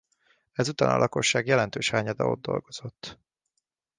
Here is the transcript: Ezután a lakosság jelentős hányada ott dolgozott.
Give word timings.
Ezután 0.51 0.89
a 0.89 0.97
lakosság 0.97 1.45
jelentős 1.45 1.89
hányada 1.89 2.25
ott 2.27 2.41
dolgozott. 2.41 3.19